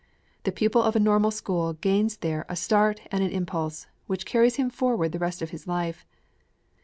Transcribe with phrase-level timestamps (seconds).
[0.45, 4.49] The pupil of a Normal School gains there a start and an impulse, which carry
[4.49, 6.07] him forward the rest of his life.